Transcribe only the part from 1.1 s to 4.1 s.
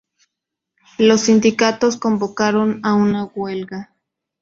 sindicatos convocaron a una huelga.